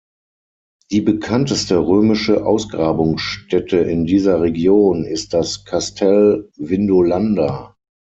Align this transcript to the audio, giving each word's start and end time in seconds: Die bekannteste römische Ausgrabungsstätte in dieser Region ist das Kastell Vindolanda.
Die 0.89 1.01
bekannteste 1.01 1.77
römische 1.77 2.43
Ausgrabungsstätte 2.43 3.77
in 3.77 4.05
dieser 4.07 4.41
Region 4.41 5.05
ist 5.05 5.31
das 5.35 5.63
Kastell 5.63 6.49
Vindolanda. 6.57 7.75